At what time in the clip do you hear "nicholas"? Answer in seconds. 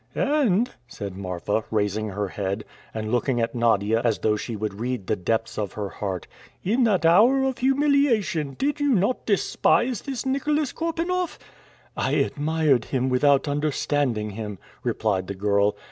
10.25-10.73